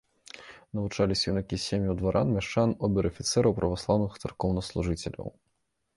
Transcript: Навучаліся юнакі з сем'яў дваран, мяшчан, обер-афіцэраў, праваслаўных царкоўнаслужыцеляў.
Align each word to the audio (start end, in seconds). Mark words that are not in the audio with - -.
Навучаліся 0.77 1.25
юнакі 1.31 1.59
з 1.59 1.59
сем'яў 1.71 1.93
дваран, 2.01 2.27
мяшчан, 2.37 2.69
обер-афіцэраў, 2.89 3.51
праваслаўных 3.61 4.11
царкоўнаслужыцеляў. 4.25 5.27